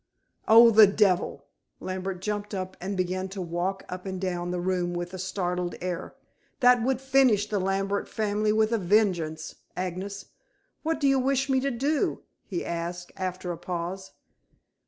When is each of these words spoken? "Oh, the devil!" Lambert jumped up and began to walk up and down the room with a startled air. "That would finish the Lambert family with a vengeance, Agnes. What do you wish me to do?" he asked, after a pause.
"Oh, 0.47 0.71
the 0.71 0.87
devil!" 0.87 1.45
Lambert 1.79 2.23
jumped 2.23 2.55
up 2.55 2.75
and 2.81 2.97
began 2.97 3.29
to 3.29 3.39
walk 3.39 3.83
up 3.87 4.07
and 4.07 4.19
down 4.19 4.49
the 4.49 4.59
room 4.59 4.95
with 4.95 5.13
a 5.13 5.19
startled 5.19 5.75
air. 5.79 6.15
"That 6.59 6.81
would 6.81 6.99
finish 6.99 7.47
the 7.47 7.59
Lambert 7.59 8.09
family 8.09 8.51
with 8.51 8.71
a 8.71 8.79
vengeance, 8.79 9.57
Agnes. 9.77 10.25
What 10.81 10.99
do 10.99 11.07
you 11.07 11.19
wish 11.19 11.49
me 11.49 11.59
to 11.59 11.69
do?" 11.69 12.23
he 12.47 12.65
asked, 12.65 13.11
after 13.15 13.51
a 13.51 13.59
pause. 13.59 14.13